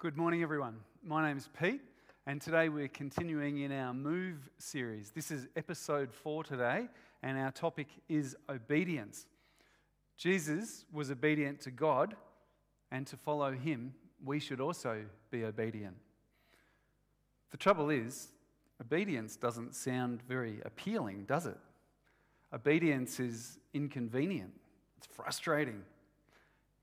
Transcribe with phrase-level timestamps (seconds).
[0.00, 0.76] Good morning, everyone.
[1.04, 1.82] My name is Pete,
[2.26, 5.10] and today we're continuing in our Move series.
[5.10, 6.88] This is episode four today,
[7.22, 9.26] and our topic is obedience.
[10.16, 12.16] Jesus was obedient to God,
[12.90, 13.92] and to follow him,
[14.24, 15.96] we should also be obedient.
[17.50, 18.28] The trouble is,
[18.80, 21.58] obedience doesn't sound very appealing, does it?
[22.54, 24.54] Obedience is inconvenient,
[24.96, 25.82] it's frustrating.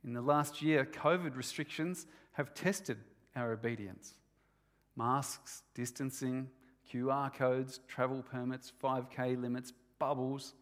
[0.04, 3.00] In the last year, COVID restrictions have tested
[3.38, 4.16] our obedience.
[4.96, 6.50] Masks, distancing,
[6.92, 10.54] QR codes, travel permits, 5K limits, bubbles.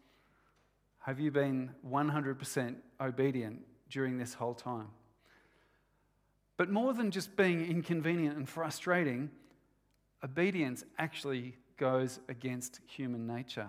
[1.00, 4.88] Have you been 100% obedient during this whole time?
[6.56, 9.30] But more than just being inconvenient and frustrating,
[10.24, 13.68] obedience actually goes against human nature.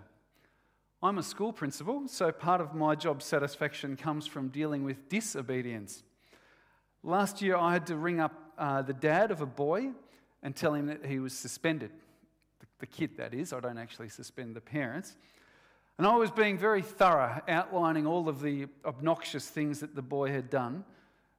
[1.03, 6.03] I'm a school principal, so part of my job satisfaction comes from dealing with disobedience.
[7.03, 9.91] Last year, I had to ring up uh, the dad of a boy
[10.43, 11.91] and tell him that he was suspended.
[12.59, 13.53] The, the kid, that is.
[13.53, 15.15] I don't actually suspend the parents.
[15.97, 20.31] And I was being very thorough, outlining all of the obnoxious things that the boy
[20.31, 20.83] had done.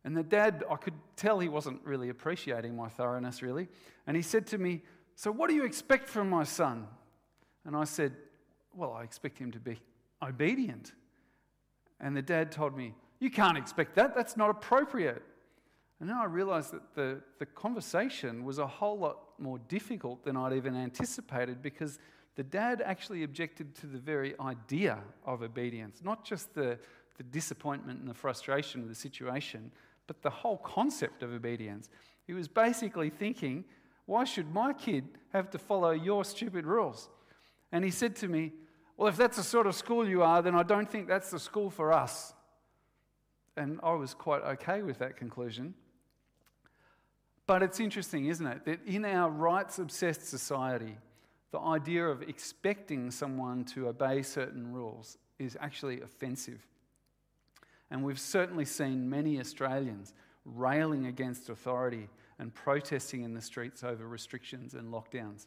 [0.04, 3.68] And the dad, I could tell he wasn't really appreciating my thoroughness, really.
[4.06, 4.82] And he said to me,
[5.14, 6.86] So, what do you expect from my son?
[7.64, 8.14] And I said,
[8.74, 9.78] Well, I expect him to be
[10.22, 10.92] obedient.
[12.00, 14.14] And the dad told me, You can't expect that.
[14.14, 15.22] That's not appropriate.
[16.00, 20.36] And then I realized that the, the conversation was a whole lot more difficult than
[20.36, 21.98] I'd even anticipated because
[22.36, 26.78] the dad actually objected to the very idea of obedience, not just the,
[27.16, 29.72] the disappointment and the frustration of the situation,
[30.06, 31.90] but the whole concept of obedience.
[32.26, 33.64] He was basically thinking,
[34.06, 37.08] why should my kid have to follow your stupid rules?
[37.72, 38.52] And he said to me,
[38.96, 41.38] Well, if that's the sort of school you are, then I don't think that's the
[41.38, 42.32] school for us.
[43.56, 45.74] And I was quite okay with that conclusion.
[47.48, 50.98] But it's interesting, isn't it, that in our rights obsessed society,
[51.50, 56.60] the idea of expecting someone to obey certain rules is actually offensive.
[57.90, 60.12] And we've certainly seen many Australians
[60.44, 65.46] railing against authority and protesting in the streets over restrictions and lockdowns.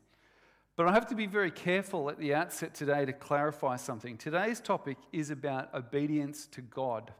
[0.76, 4.18] But I have to be very careful at the outset today to clarify something.
[4.18, 7.14] Today's topic is about obedience to God.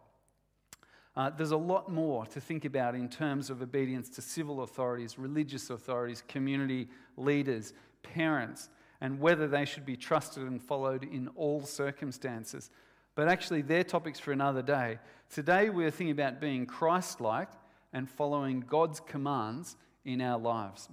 [1.16, 5.20] Uh, there's a lot more to think about in terms of obedience to civil authorities,
[5.20, 8.70] religious authorities, community leaders, parents,
[9.02, 12.70] and whether they should be trusted and followed in all circumstances.
[13.16, 15.00] But actually, they're topics for another day.
[15.30, 17.50] Today, we're thinking about being Christ like
[17.92, 20.88] and following God's commands in our lives.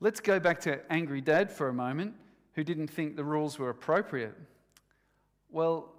[0.00, 2.14] Let's go back to Angry Dad for a moment,
[2.54, 4.34] who didn't think the rules were appropriate.
[5.50, 5.92] Well,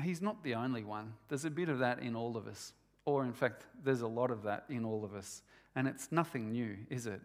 [0.00, 1.14] he's not the only one.
[1.28, 2.72] There's a bit of that in all of us.
[3.04, 5.42] Or, in fact, there's a lot of that in all of us.
[5.74, 7.20] And it's nothing new, is it?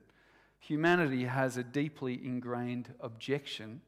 [0.60, 3.82] Humanity has a deeply ingrained objection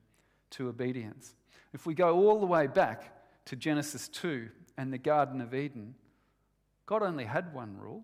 [0.51, 1.35] to obedience.
[1.73, 3.12] If we go all the way back
[3.45, 5.96] to Genesis 2 and the Garden of Eden,
[6.85, 8.03] God only had one rule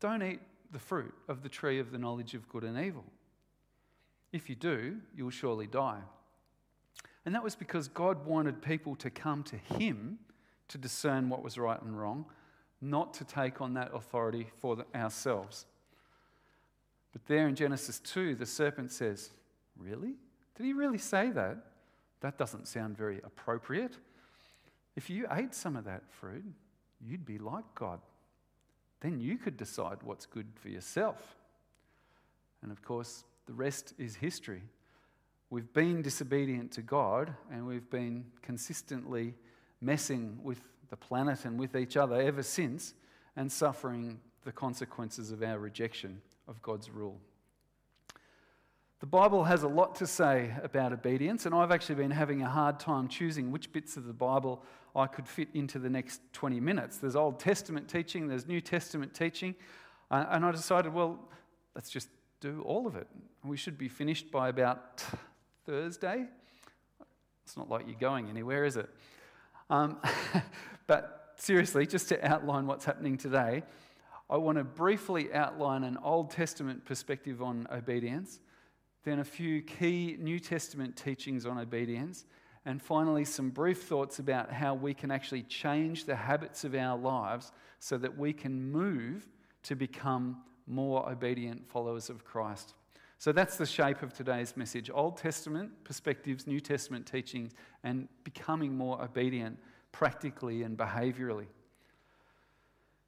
[0.00, 3.04] don't eat the fruit of the tree of the knowledge of good and evil.
[4.32, 6.00] If you do, you'll surely die.
[7.28, 10.18] And that was because God wanted people to come to Him
[10.68, 12.24] to discern what was right and wrong,
[12.80, 15.66] not to take on that authority for ourselves.
[17.12, 19.28] But there in Genesis 2, the serpent says,
[19.76, 20.14] Really?
[20.56, 21.58] Did he really say that?
[22.22, 23.98] That doesn't sound very appropriate.
[24.96, 26.46] If you ate some of that fruit,
[26.98, 28.00] you'd be like God.
[29.00, 31.36] Then you could decide what's good for yourself.
[32.62, 34.62] And of course, the rest is history.
[35.50, 39.34] We've been disobedient to God and we've been consistently
[39.80, 40.60] messing with
[40.90, 42.92] the planet and with each other ever since
[43.34, 47.18] and suffering the consequences of our rejection of God's rule.
[49.00, 52.48] The Bible has a lot to say about obedience, and I've actually been having a
[52.48, 54.62] hard time choosing which bits of the Bible
[54.96, 56.98] I could fit into the next 20 minutes.
[56.98, 59.54] There's Old Testament teaching, there's New Testament teaching,
[60.10, 61.20] uh, and I decided, well,
[61.76, 62.08] let's just
[62.40, 63.06] do all of it.
[63.44, 65.04] We should be finished by about
[65.68, 66.24] Thursday.
[67.44, 68.88] It's not like you're going anywhere, is it?
[69.68, 69.98] Um,
[70.86, 73.62] but seriously, just to outline what's happening today,
[74.30, 78.40] I want to briefly outline an Old Testament perspective on obedience,
[79.04, 82.24] then a few key New Testament teachings on obedience,
[82.64, 86.96] and finally, some brief thoughts about how we can actually change the habits of our
[86.96, 89.28] lives so that we can move
[89.64, 92.72] to become more obedient followers of Christ.
[93.20, 98.76] So that's the shape of today's message Old Testament perspectives, New Testament teachings, and becoming
[98.76, 99.58] more obedient
[99.90, 101.46] practically and behaviorally.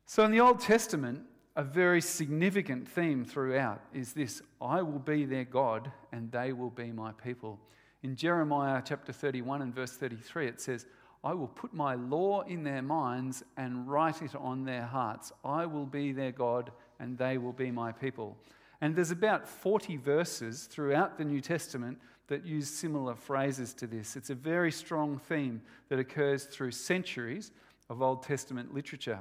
[0.06, 1.22] So in the Old Testament,
[1.54, 6.70] a very significant theme throughout is this I will be their God and they will
[6.70, 7.60] be my people.
[8.02, 10.86] In Jeremiah chapter 31 and verse 33, it says,
[11.22, 15.32] I will put my law in their minds and write it on their hearts.
[15.44, 18.36] I will be their God and they will be my people.
[18.80, 21.98] And there's about 40 verses throughout the New Testament
[22.28, 24.16] that use similar phrases to this.
[24.16, 27.50] It's a very strong theme that occurs through centuries
[27.88, 29.20] of Old Testament literature.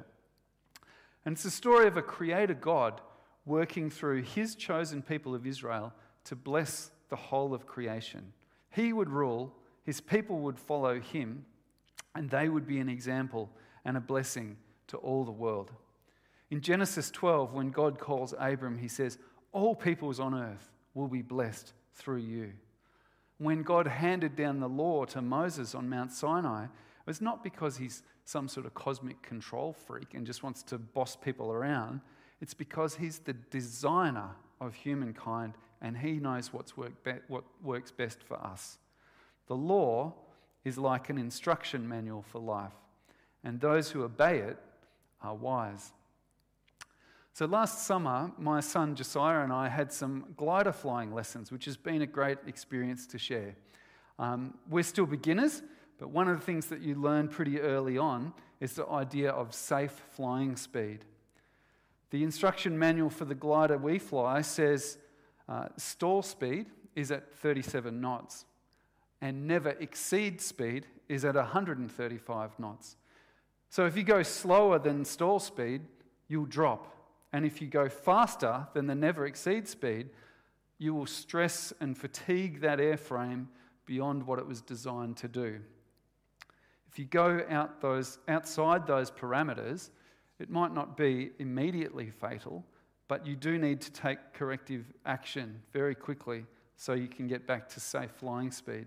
[1.25, 3.01] And it's the story of a creator God
[3.45, 5.91] working through his chosen people of Israel
[6.25, 8.31] to bless the whole of creation.
[8.69, 9.53] He would rule,
[9.83, 11.45] his people would follow him,
[12.15, 13.49] and they would be an example
[13.83, 14.57] and a blessing
[14.87, 15.71] to all the world.
[16.51, 19.17] In Genesis 12, when God calls Abram, he says,
[19.51, 22.51] All peoples on earth will be blessed through you.
[23.37, 26.69] When God handed down the law to Moses on Mount Sinai, it
[27.07, 31.15] was not because he's some sort of cosmic control freak and just wants to boss
[31.15, 32.01] people around.
[32.41, 34.29] It's because he's the designer
[34.61, 38.77] of humankind and he knows what's work be- what works best for us.
[39.47, 40.13] The law
[40.65, 42.73] is like an instruction manual for life,
[43.43, 44.57] and those who obey it
[45.21, 45.93] are wise.
[47.33, 51.77] So last summer, my son Josiah and I had some glider flying lessons, which has
[51.77, 53.55] been a great experience to share.
[54.17, 55.61] Um, we're still beginners,
[55.97, 59.53] but one of the things that you learn pretty early on is the idea of
[59.53, 61.05] safe flying speed.
[62.11, 64.97] The instruction manual for the glider we fly says
[65.47, 68.45] uh, stall speed is at 37 knots,
[69.21, 72.97] and never exceed speed is at 135 knots.
[73.69, 75.81] So if you go slower than stall speed,
[76.27, 76.98] you'll drop
[77.31, 80.09] and if you go faster than the never exceed speed,
[80.77, 83.47] you will stress and fatigue that airframe
[83.85, 85.59] beyond what it was designed to do.
[86.91, 89.89] If you go out those, outside those parameters,
[90.39, 92.63] it might not be immediately fatal,
[93.07, 96.45] but you do need to take corrective action very quickly
[96.77, 98.85] so you can get back to safe flying speed.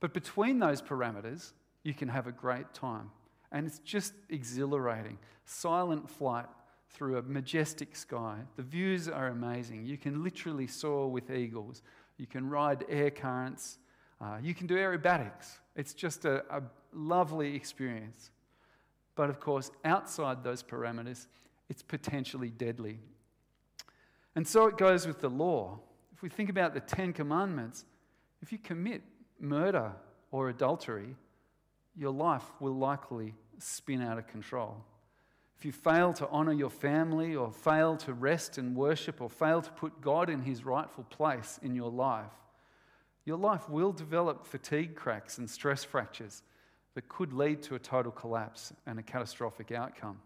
[0.00, 1.52] But between those parameters,
[1.82, 3.10] you can have a great time.
[3.50, 5.18] And it's just exhilarating.
[5.46, 6.46] Silent flight
[6.94, 8.36] through a majestic sky.
[8.56, 9.84] The views are amazing.
[9.84, 11.82] You can literally soar with eagles.
[12.16, 13.78] You can ride air currents.
[14.20, 15.58] Uh, you can do aerobatics.
[15.74, 16.62] It's just a, a
[16.92, 18.30] lovely experience.
[19.16, 21.26] But of course, outside those parameters,
[21.68, 23.00] it's potentially deadly.
[24.36, 25.80] And so it goes with the law.
[26.12, 27.84] If we think about the Ten Commandments,
[28.40, 29.02] if you commit
[29.40, 29.92] murder
[30.30, 31.16] or adultery,
[31.96, 34.84] your life will likely spin out of control.
[35.58, 39.62] If you fail to honor your family, or fail to rest and worship, or fail
[39.62, 42.32] to put God in his rightful place in your life,
[43.24, 46.42] your life will develop fatigue cracks and stress fractures
[46.94, 50.20] that could lead to a total collapse and a catastrophic outcome.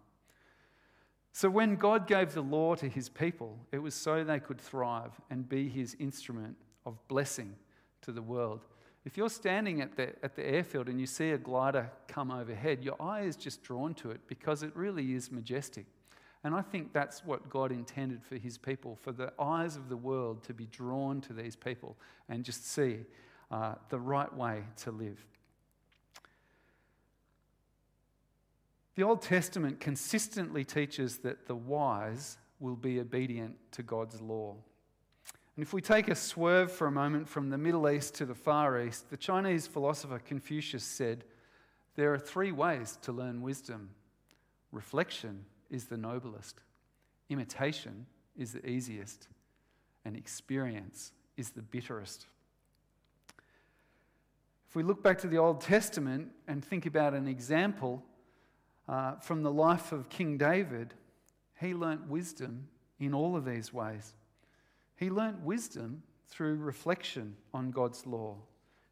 [1.32, 5.12] So, when God gave the law to his people, it was so they could thrive
[5.30, 7.54] and be his instrument of blessing
[8.02, 8.64] to the world.
[9.08, 12.84] If you're standing at the, at the airfield and you see a glider come overhead,
[12.84, 15.86] your eye is just drawn to it because it really is majestic.
[16.44, 19.96] And I think that's what God intended for his people, for the eyes of the
[19.96, 21.96] world to be drawn to these people
[22.28, 22.98] and just see
[23.50, 25.24] uh, the right way to live.
[28.94, 34.56] The Old Testament consistently teaches that the wise will be obedient to God's law.
[35.58, 38.36] And if we take a swerve for a moment from the Middle East to the
[38.36, 41.24] Far East, the Chinese philosopher Confucius said,
[41.96, 43.90] There are three ways to learn wisdom
[44.70, 46.60] reflection is the noblest,
[47.28, 49.26] imitation is the easiest,
[50.04, 52.28] and experience is the bitterest.
[54.68, 58.04] If we look back to the Old Testament and think about an example
[58.88, 60.94] uh, from the life of King David,
[61.60, 62.68] he learnt wisdom
[63.00, 64.14] in all of these ways.
[64.98, 68.36] He learnt wisdom through reflection on God's law.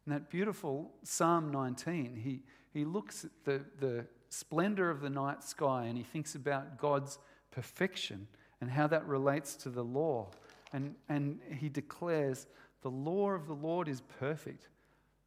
[0.05, 5.43] In that beautiful Psalm 19, he, he looks at the, the splendor of the night
[5.43, 7.19] sky and he thinks about God's
[7.51, 8.27] perfection
[8.61, 10.31] and how that relates to the law.
[10.71, 12.47] And, and he declares,
[12.83, 14.69] The law of the Lord is perfect,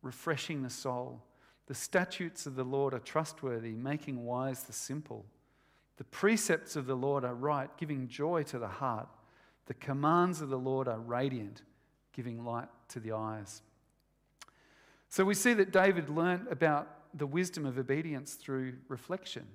[0.00, 1.22] refreshing the soul.
[1.66, 5.26] The statutes of the Lord are trustworthy, making wise the simple.
[5.99, 9.08] The precepts of the Lord are right, giving joy to the heart.
[9.71, 11.62] The commands of the Lord are radiant,
[12.12, 13.62] giving light to the eyes.
[15.09, 19.47] So we see that David learnt about the wisdom of obedience through reflection.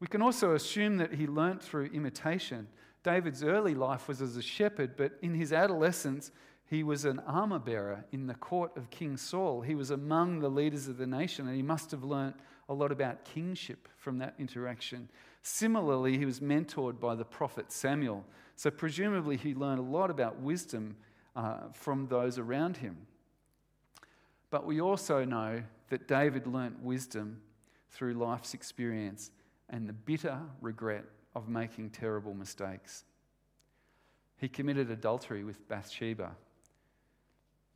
[0.00, 2.68] We can also assume that he learnt through imitation.
[3.04, 6.30] David's early life was as a shepherd, but in his adolescence,
[6.66, 9.62] he was an armor bearer in the court of King Saul.
[9.62, 12.36] He was among the leaders of the nation, and he must have learnt
[12.68, 15.08] a lot about kingship from that interaction.
[15.40, 18.26] Similarly, he was mentored by the prophet Samuel.
[18.58, 20.96] So, presumably, he learned a lot about wisdom
[21.36, 22.96] uh, from those around him.
[24.50, 27.40] But we also know that David learnt wisdom
[27.92, 29.30] through life's experience
[29.70, 31.04] and the bitter regret
[31.36, 33.04] of making terrible mistakes.
[34.38, 36.32] He committed adultery with Bathsheba.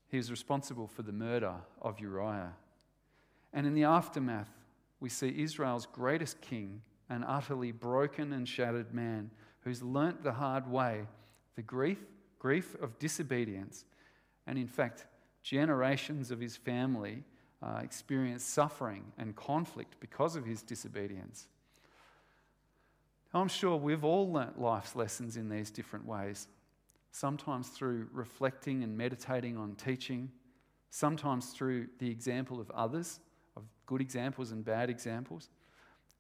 [0.09, 2.55] He was responsible for the murder of Uriah.
[3.53, 4.51] And in the aftermath,
[4.99, 9.31] we see Israel's greatest king, an utterly broken and shattered man
[9.63, 11.07] who's learnt the hard way
[11.55, 11.99] the grief,
[12.39, 13.85] grief of disobedience.
[14.47, 15.07] And in fact,
[15.43, 17.25] generations of his family
[17.63, 21.47] uh, experienced suffering and conflict because of his disobedience.
[23.35, 26.49] I'm sure we've all learnt life's lessons in these different ways.
[27.13, 30.31] Sometimes through reflecting and meditating on teaching,
[30.91, 33.21] sometimes through the example of others,
[33.57, 35.49] of good examples and bad examples.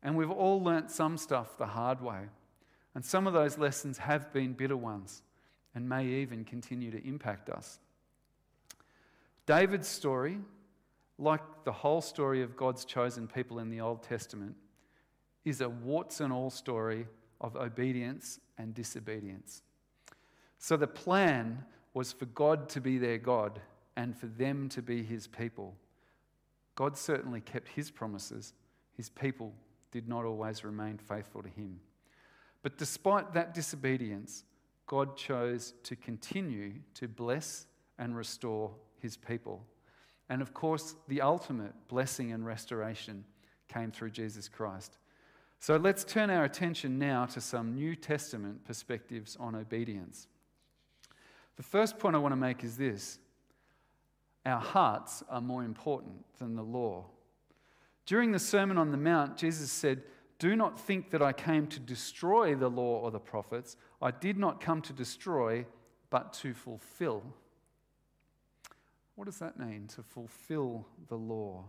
[0.02, 2.28] And we've all learnt some stuff the hard way.
[2.94, 5.22] And some of those lessons have been bitter ones
[5.74, 7.78] and may even continue to impact us.
[9.46, 10.38] David's story,
[11.18, 14.54] like the whole story of God's chosen people in the Old Testament,
[15.44, 17.06] is a warts and all story
[17.40, 19.62] of obedience and disobedience.
[20.58, 23.60] So the plan was for God to be their God
[23.96, 25.74] and for them to be his people.
[26.74, 28.54] God certainly kept his promises.
[28.96, 29.52] His people
[29.90, 31.80] did not always remain faithful to him.
[32.62, 34.44] But despite that disobedience,
[34.86, 37.66] God chose to continue to bless
[37.98, 39.64] and restore his people.
[40.28, 43.24] And of course, the ultimate blessing and restoration
[43.68, 44.98] came through Jesus Christ.
[45.58, 50.26] So let's turn our attention now to some New Testament perspectives on obedience.
[51.56, 53.18] The first point I want to make is this
[54.44, 57.04] our hearts are more important than the law.
[58.06, 60.02] During the Sermon on the Mount, Jesus said,
[60.42, 63.76] Do not think that I came to destroy the law or the prophets.
[64.02, 65.64] I did not come to destroy,
[66.10, 67.22] but to fulfill.
[69.14, 71.66] What does that mean, to fulfill the law?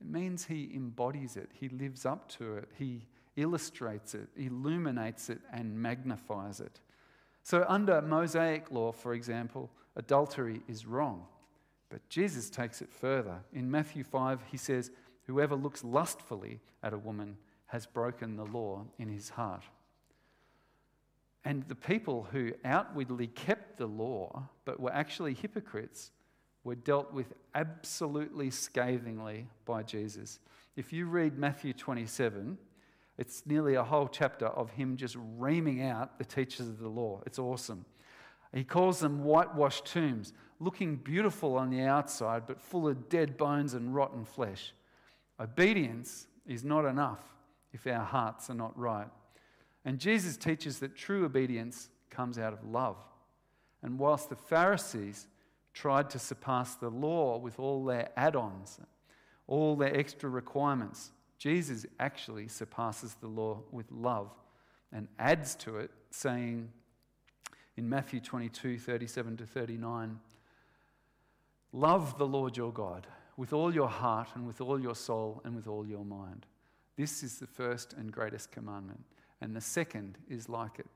[0.00, 5.38] It means he embodies it, he lives up to it, he illustrates it, illuminates it,
[5.52, 6.80] and magnifies it.
[7.44, 11.26] So, under Mosaic law, for example, adultery is wrong.
[11.90, 13.36] But Jesus takes it further.
[13.52, 14.90] In Matthew 5, he says,
[15.28, 17.36] Whoever looks lustfully at a woman
[17.72, 19.62] has broken the law in his heart.
[21.42, 26.10] And the people who outwardly kept the law but were actually hypocrites
[26.64, 30.38] were dealt with absolutely scathingly by Jesus.
[30.76, 32.58] If you read Matthew 27,
[33.16, 37.22] it's nearly a whole chapter of him just reaming out the teachers of the law.
[37.24, 37.86] It's awesome.
[38.52, 43.72] He calls them whitewashed tombs, looking beautiful on the outside, but full of dead bones
[43.72, 44.74] and rotten flesh.
[45.40, 47.32] Obedience is not enough
[47.72, 49.08] if our hearts are not right.
[49.84, 52.96] And Jesus teaches that true obedience comes out of love.
[53.82, 55.26] And whilst the Pharisees
[55.74, 58.78] tried to surpass the law with all their add ons,
[59.46, 64.30] all their extra requirements, Jesus actually surpasses the law with love
[64.92, 66.68] and adds to it, saying
[67.76, 70.20] in Matthew 22 37 to 39,
[71.72, 75.56] Love the Lord your God with all your heart and with all your soul and
[75.56, 76.46] with all your mind.
[76.96, 79.04] This is the first and greatest commandment.
[79.40, 80.86] And the second is like it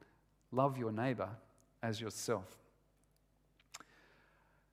[0.52, 1.28] love your neighbor
[1.82, 2.58] as yourself.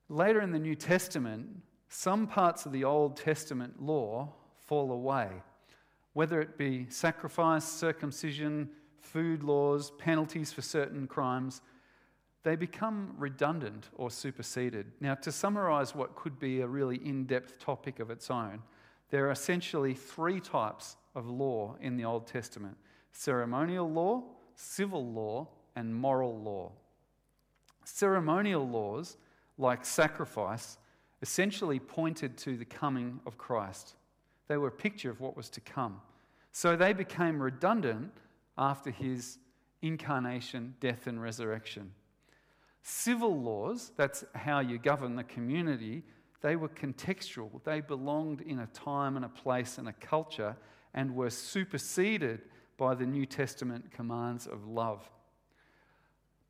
[0.08, 1.48] Later in the New Testament,
[1.88, 5.28] some parts of the Old Testament law fall away,
[6.12, 11.60] whether it be sacrifice, circumcision, food laws, penalties for certain crimes
[12.44, 14.92] they become redundant or superseded.
[15.00, 18.62] Now, to summarize what could be a really in depth topic of its own,
[19.14, 22.76] there are essentially three types of law in the Old Testament
[23.12, 24.24] ceremonial law,
[24.56, 26.72] civil law, and moral law.
[27.84, 29.16] Ceremonial laws,
[29.56, 30.78] like sacrifice,
[31.22, 33.94] essentially pointed to the coming of Christ.
[34.48, 36.00] They were a picture of what was to come.
[36.50, 38.10] So they became redundant
[38.58, 39.38] after his
[39.80, 41.92] incarnation, death, and resurrection.
[42.82, 46.02] Civil laws, that's how you govern the community,
[46.44, 47.64] they were contextual.
[47.64, 50.54] They belonged in a time and a place and a culture
[50.92, 52.42] and were superseded
[52.76, 55.10] by the New Testament commands of love.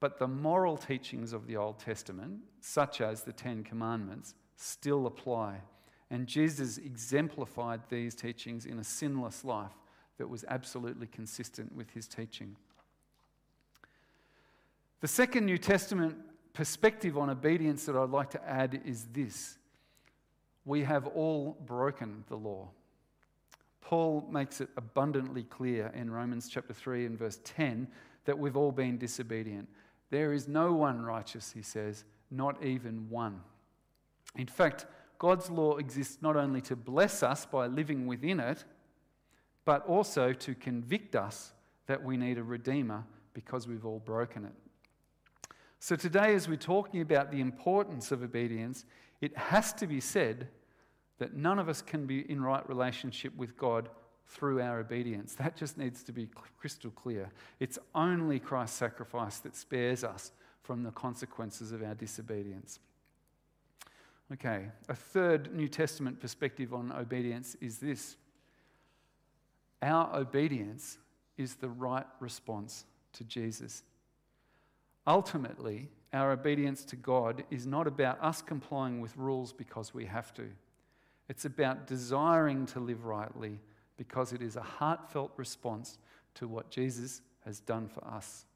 [0.00, 5.60] But the moral teachings of the Old Testament, such as the Ten Commandments, still apply.
[6.10, 9.78] And Jesus exemplified these teachings in a sinless life
[10.18, 12.56] that was absolutely consistent with his teaching.
[15.02, 16.16] The second New Testament
[16.52, 19.58] perspective on obedience that I'd like to add is this
[20.64, 22.68] we have all broken the law.
[23.80, 27.86] Paul makes it abundantly clear in Romans chapter 3 and verse 10
[28.24, 29.68] that we've all been disobedient.
[30.10, 33.40] There is no one righteous, he says, not even one.
[34.36, 34.86] In fact,
[35.18, 38.64] God's law exists not only to bless us by living within it,
[39.64, 41.52] but also to convict us
[41.86, 43.04] that we need a Redeemer
[43.34, 44.52] because we've all broken it.
[45.78, 48.86] So, today, as we're talking about the importance of obedience,
[49.24, 50.48] it has to be said
[51.16, 53.88] that none of us can be in right relationship with God
[54.26, 55.34] through our obedience.
[55.36, 56.28] That just needs to be
[56.58, 57.30] crystal clear.
[57.58, 62.80] It's only Christ's sacrifice that spares us from the consequences of our disobedience.
[64.30, 68.16] Okay, a third New Testament perspective on obedience is this
[69.80, 70.98] our obedience
[71.38, 73.84] is the right response to Jesus.
[75.06, 80.32] Ultimately, our obedience to God is not about us complying with rules because we have
[80.34, 80.48] to.
[81.28, 83.60] It's about desiring to live rightly
[83.96, 85.98] because it is a heartfelt response
[86.34, 88.46] to what Jesus has done for us.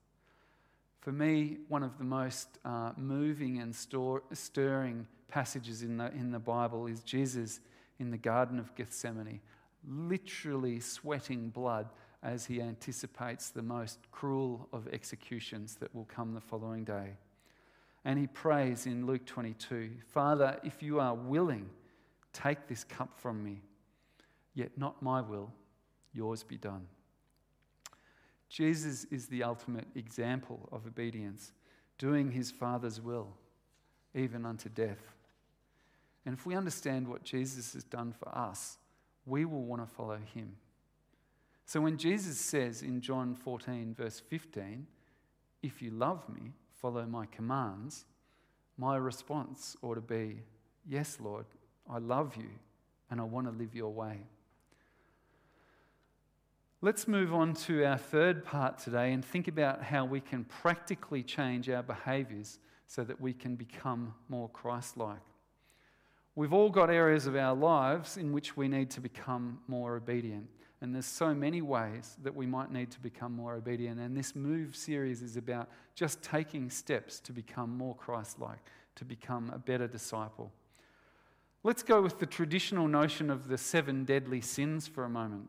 [1.00, 6.38] For me, one of the most uh, moving and stirring passages in the, in the
[6.38, 7.61] Bible is Jesus
[7.99, 9.41] in the Garden of Gethsemane,
[9.87, 11.88] literally sweating blood
[12.23, 17.15] as he anticipates the most cruel of executions that will come the following day.
[18.09, 21.69] And he prays in Luke 22 Father, if you are willing,
[22.33, 23.61] take this cup from me,
[24.55, 25.53] yet not my will,
[26.15, 26.87] yours be done.
[28.49, 31.53] Jesus is the ultimate example of obedience,
[31.99, 33.29] doing his Father's will,
[34.15, 35.12] even unto death.
[36.25, 38.79] And if we understand what Jesus has done for us,
[39.27, 40.57] we will want to follow him.
[41.67, 44.87] So when Jesus says in John 14, verse 15,
[45.62, 48.04] If you love me, follow my commands,
[48.76, 50.40] my response ought to be,
[50.87, 51.47] Yes, Lord,
[51.90, 52.50] I love you
[53.11, 54.20] and I want to live your way.
[56.80, 61.25] Let's move on to our third part today and think about how we can practically
[61.25, 65.19] change our behaviors so that we can become more Christ like.
[66.36, 70.47] We've all got areas of our lives in which we need to become more obedient.
[70.80, 73.99] And there's so many ways that we might need to become more obedient.
[73.99, 78.60] And this Move series is about just taking steps to become more Christ like,
[78.97, 80.52] to become a better disciple.
[81.64, 85.49] Let's go with the traditional notion of the seven deadly sins for a moment.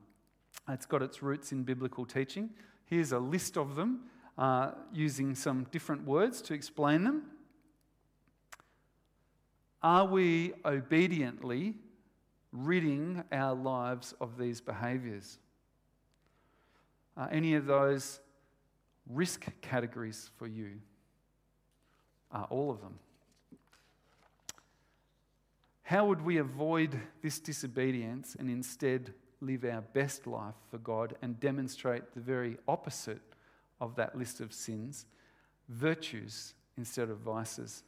[0.68, 2.50] It's got its roots in biblical teaching.
[2.86, 7.24] Here's a list of them uh, using some different words to explain them.
[9.84, 11.76] Are we obediently
[12.52, 15.38] ridding our lives of these behaviors?
[17.16, 18.20] Are any of those
[19.08, 20.80] risk categories for you?
[22.32, 23.00] Are all of them?
[25.84, 31.40] How would we avoid this disobedience and instead live our best life for God and
[31.40, 33.22] demonstrate the very opposite
[33.82, 35.08] of that list of sins
[35.68, 37.84] virtues instead of vices?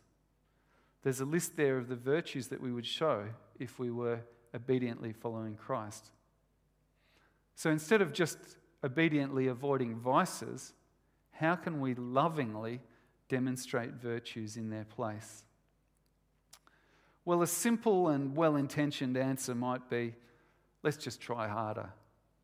[1.04, 3.26] There's a list there of the virtues that we would show
[3.60, 4.21] if we were
[4.56, 6.12] obediently following Christ.
[7.56, 8.38] So instead of just
[8.84, 10.74] obediently avoiding vices,
[11.32, 12.82] how can we lovingly
[13.30, 15.44] demonstrate virtues in their place?
[17.24, 20.16] Well, a simple and well intentioned answer might be
[20.84, 21.90] let's just try harder,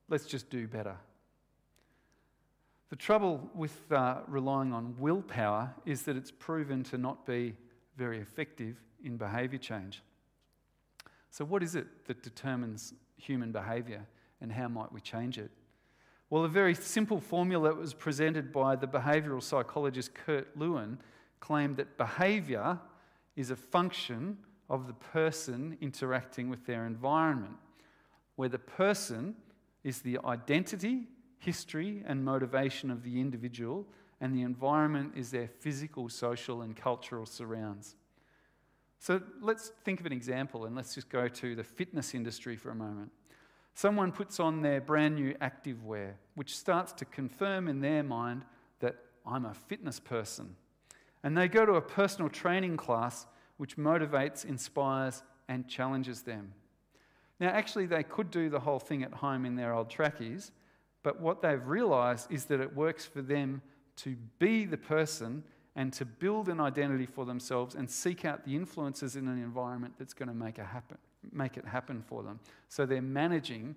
[0.08, 0.96] let's just do better.
[2.89, 7.56] The trouble with uh, relying on willpower is that it's proven to not be
[7.98, 10.02] very effective in behaviour change.
[11.29, 14.05] So, what is it that determines human behaviour
[14.41, 15.51] and how might we change it?
[16.29, 20.99] Well, a very simple formula that was presented by the behavioural psychologist Kurt Lewin
[21.39, 22.79] claimed that behaviour
[23.35, 24.37] is a function
[24.69, 27.55] of the person interacting with their environment,
[28.35, 29.35] where the person
[29.83, 31.07] is the identity,
[31.39, 33.85] history, and motivation of the individual,
[34.19, 37.95] and the environment is their physical, social, and cultural surrounds.
[38.99, 42.71] So let's think of an example and let's just go to the fitness industry for
[42.71, 43.12] a moment.
[43.73, 48.43] Someone puts on their brand new active wear, which starts to confirm in their mind
[48.79, 50.55] that I'm a fitness person.
[51.23, 56.53] And they go to a personal training class which motivates, inspires, and challenges them.
[57.39, 60.51] Now, actually, they could do the whole thing at home in their old trackies,
[61.03, 63.62] but what they've realized is that it works for them
[63.97, 65.43] to be the person
[65.77, 69.93] and to build an identity for themselves and seek out the influences in an environment
[69.99, 70.97] that's going to make it happen,
[71.31, 72.39] make it happen for them.
[72.67, 73.75] So they're managing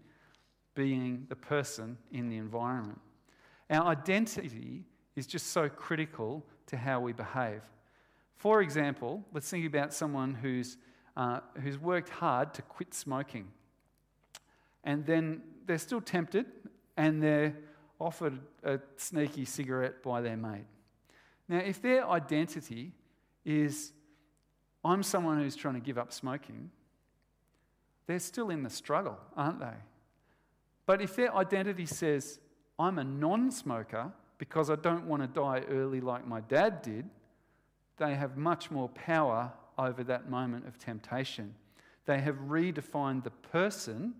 [0.74, 2.98] being the person in the environment.
[3.68, 4.84] Our identity
[5.14, 7.60] is just so critical to how we behave.
[8.36, 10.78] For example, let's think about someone who's,
[11.18, 13.46] uh, who's worked hard to quit smoking.
[14.84, 16.46] and then they're still tempted
[16.96, 17.54] and they're
[18.00, 20.64] offered a sneaky cigarette by their mate.
[21.50, 22.92] Now, if their identity
[23.44, 23.92] is,
[24.84, 26.70] I'm someone who's trying to give up smoking,
[28.06, 29.74] they're still in the struggle, aren't they?
[30.86, 32.38] But if their identity says,
[32.78, 37.10] I'm a non smoker because I don't want to die early like my dad did,
[37.96, 41.56] they have much more power over that moment of temptation.
[42.06, 44.14] They have redefined the person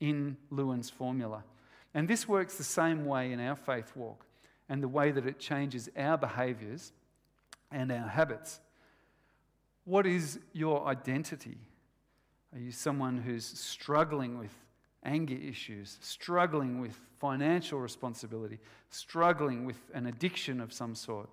[0.00, 1.44] in Lewin's formula.
[1.92, 4.24] And this works the same way in our faith walk
[4.68, 6.92] and the way that it changes our behaviors
[7.70, 8.60] and our habits.
[9.84, 11.58] What is your identity?
[12.52, 14.52] Are you someone who's struggling with
[15.04, 18.58] anger issues, struggling with financial responsibility,
[18.90, 21.28] struggling with an addiction of some sort?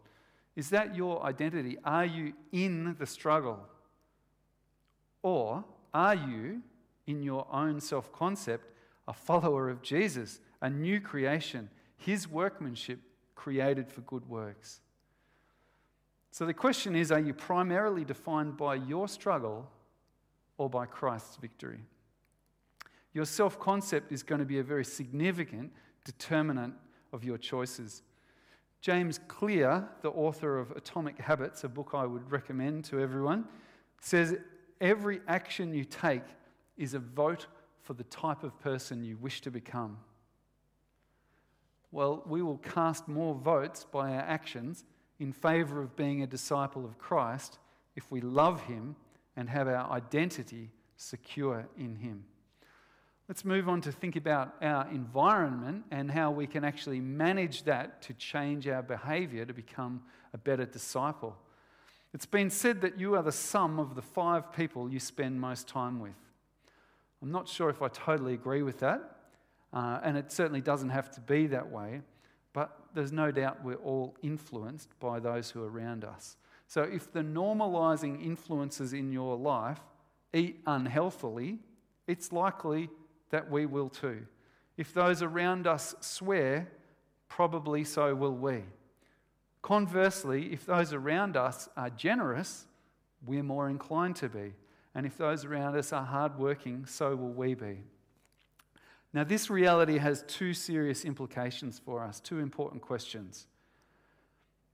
[0.55, 1.77] Is that your identity?
[1.83, 3.59] Are you in the struggle?
[5.21, 5.63] Or
[5.93, 6.61] are you,
[7.05, 8.65] in your own self concept,
[9.07, 12.99] a follower of Jesus, a new creation, his workmanship
[13.39, 14.81] created for good works?
[16.31, 19.65] So the question is are you primarily defined by your struggle
[20.57, 21.79] or by Christ's victory?
[23.13, 25.71] Your self concept is going to be a very significant
[26.03, 26.73] determinant
[27.13, 28.03] of your choices.
[28.81, 33.45] James Clear, the author of Atomic Habits, a book I would recommend to everyone,
[34.01, 34.35] says
[34.81, 36.23] every action you take
[36.77, 37.47] is a vote
[37.81, 39.97] for the type of person you wish to become.
[41.91, 44.83] Well, we will cast more votes by our actions
[45.19, 47.59] in favour of being a disciple of Christ
[47.95, 48.95] if we love Him
[49.35, 52.25] and have our identity secure in Him.
[53.27, 58.01] Let's move on to think about our environment and how we can actually manage that
[58.03, 60.01] to change our behaviour to become
[60.33, 61.37] a better disciple.
[62.13, 65.67] It's been said that you are the sum of the five people you spend most
[65.67, 66.15] time with.
[67.21, 69.18] I'm not sure if I totally agree with that,
[69.73, 72.01] uh, and it certainly doesn't have to be that way,
[72.53, 76.37] but there's no doubt we're all influenced by those who are around us.
[76.67, 79.79] So if the normalizing influences in your life
[80.33, 81.59] eat unhealthily,
[82.07, 82.89] it's likely
[83.29, 84.25] that we will too.
[84.77, 86.67] If those around us swear,
[87.27, 88.63] probably so will we.
[89.61, 92.65] Conversely, if those around us are generous,
[93.25, 94.53] we're more inclined to be.
[94.95, 97.83] And if those around us are hardworking, so will we be.
[99.11, 103.47] Now, this reality has two serious implications for us, two important questions.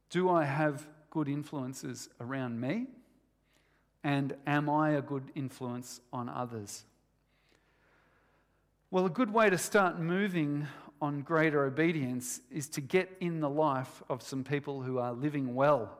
[0.10, 2.88] Do I have good influences around me?
[4.04, 6.84] And am I a good influence on others?
[8.92, 10.68] Well, a good way to start moving
[11.02, 15.56] on greater obedience is to get in the life of some people who are living
[15.56, 15.98] well.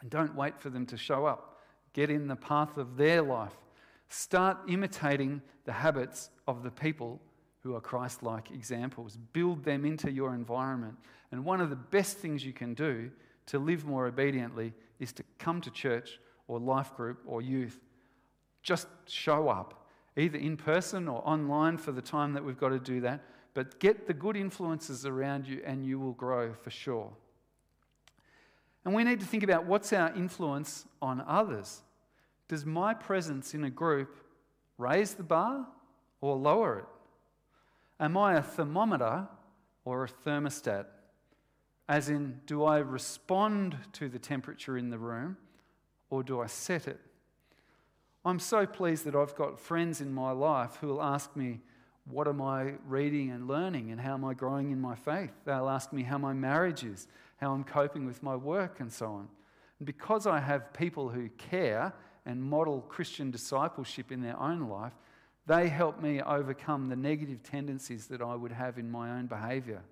[0.00, 1.58] And don't wait for them to show up.
[1.92, 3.56] Get in the path of their life.
[4.08, 7.20] Start imitating the habits of the people
[7.62, 9.18] who are Christ like examples.
[9.32, 10.96] Build them into your environment.
[11.30, 13.10] And one of the best things you can do
[13.46, 16.18] to live more obediently is to come to church
[16.48, 17.78] or life group or youth.
[18.62, 22.78] Just show up either in person or online for the time that we've got to
[22.78, 23.22] do that.
[23.54, 27.10] But get the good influences around you and you will grow for sure.
[28.84, 31.82] And we need to think about what's our influence on others.
[32.48, 34.16] Does my presence in a group
[34.78, 35.66] raise the bar
[36.20, 36.84] or lower it?
[38.00, 39.28] Am I a thermometer
[39.84, 40.86] or a thermostat?
[41.86, 45.36] As in, do I respond to the temperature in the room
[46.08, 46.98] or do I set it?
[48.24, 51.60] I'm so pleased that I've got friends in my life who will ask me,
[52.06, 55.32] What am I reading and learning, and how am I growing in my faith?
[55.44, 59.06] They'll ask me how my marriage is, how I'm coping with my work, and so
[59.06, 59.28] on.
[59.78, 61.92] And because I have people who care
[62.26, 64.92] and model Christian discipleship in their own life,
[65.50, 69.82] they help me overcome the negative tendencies that I would have in my own behavior.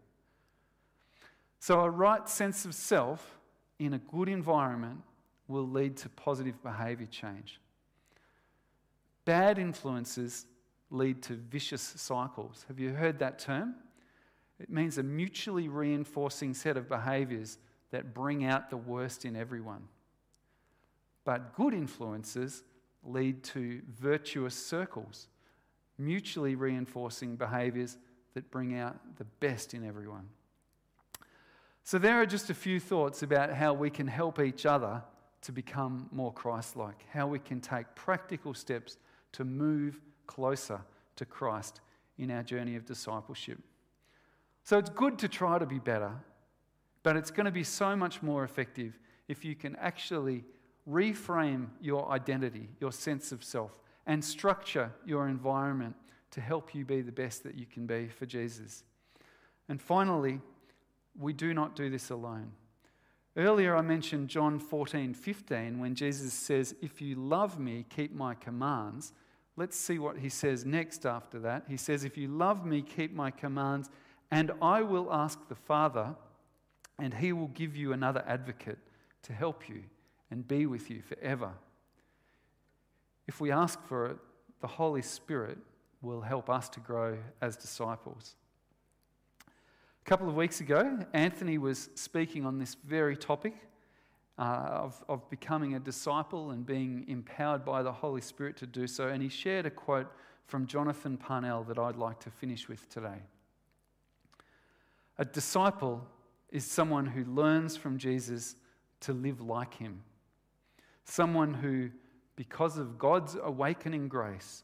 [1.59, 3.41] So, a right sense of self
[3.81, 5.01] in a good environment
[5.49, 7.61] will lead to positive behavior change.
[9.25, 10.47] Bad influences
[10.91, 12.65] lead to vicious cycles.
[12.69, 13.75] Have you heard that term?
[14.61, 17.59] It means a mutually reinforcing set of behaviors
[17.91, 19.89] that bring out the worst in everyone.
[21.25, 22.63] But good influences
[23.03, 25.27] lead to virtuous circles,
[25.99, 27.99] mutually reinforcing behaviors
[28.35, 30.29] that bring out the best in everyone.
[31.83, 35.03] So, there are just a few thoughts about how we can help each other
[35.43, 38.99] to become more Christ like, how we can take practical steps
[39.33, 40.81] to move closer
[41.17, 41.81] to Christ
[42.19, 43.59] in our journey of discipleship.
[44.65, 46.13] So it's good to try to be better,
[47.03, 50.45] but it's going to be so much more effective if you can actually
[50.89, 55.95] reframe your identity, your sense of self, and structure your environment
[56.31, 58.83] to help you be the best that you can be for Jesus.
[59.69, 60.41] And finally,
[61.17, 62.53] we do not do this alone.
[63.37, 68.35] Earlier, I mentioned John 14, 15, when Jesus says, If you love me, keep my
[68.35, 69.13] commands.
[69.57, 71.65] Let's see what he says next after that.
[71.69, 73.91] He says, If you love me, keep my commands,
[74.31, 76.17] and I will ask the Father,
[76.99, 78.79] and he will give you another advocate
[79.25, 79.83] to help you
[80.31, 81.53] and be with you forever.
[83.29, 84.17] If we ask for it,
[84.61, 85.59] the Holy Spirit
[86.03, 88.35] will help us to grow as disciples.
[89.47, 93.55] A couple of weeks ago, Anthony was speaking on this very topic
[94.39, 98.87] uh, of, of becoming a disciple and being empowered by the Holy Spirit to do
[98.87, 100.11] so, and he shared a quote
[100.47, 103.23] from Jonathan Parnell that I'd like to finish with today.
[105.19, 106.07] A disciple
[106.51, 108.57] is someone who learns from Jesus
[109.01, 110.03] to live like him,
[111.05, 111.91] someone who,
[112.39, 114.63] because of God's awakening grace,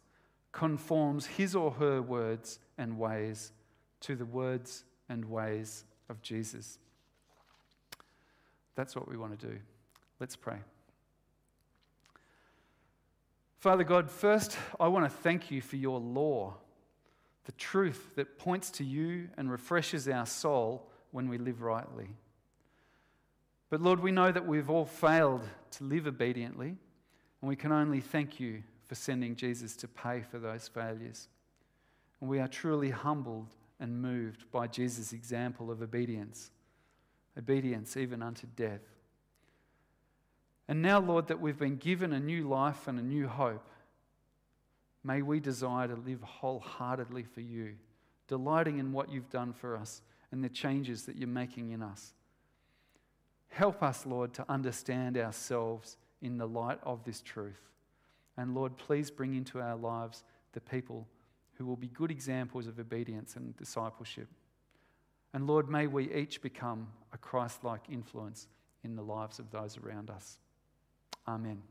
[0.52, 3.50] conforms his or her words and ways
[3.98, 6.78] to the words and ways of Jesus.
[8.76, 9.58] That's what we want to do.
[10.20, 10.58] Let's pray.
[13.58, 16.54] Father God, first, I want to thank you for your law,
[17.44, 22.10] the truth that points to you and refreshes our soul when we live rightly.
[23.68, 26.76] But Lord, we know that we've all failed to live obediently,
[27.44, 31.28] and we can only thank you for sending Jesus to pay for those failures.
[32.18, 36.50] And we are truly humbled and moved by Jesus' example of obedience,
[37.38, 38.80] obedience even unto death.
[40.68, 43.68] And now, Lord, that we've been given a new life and a new hope,
[45.04, 47.74] may we desire to live wholeheartedly for you,
[48.26, 50.00] delighting in what you've done for us
[50.32, 52.14] and the changes that you're making in us.
[53.50, 57.60] Help us, Lord, to understand ourselves in the light of this truth.
[58.36, 61.06] And Lord, please bring into our lives the people
[61.54, 64.28] who will be good examples of obedience and discipleship.
[65.32, 68.48] And Lord, may we each become a Christ like influence
[68.82, 70.38] in the lives of those around us.
[71.26, 71.62] Amen.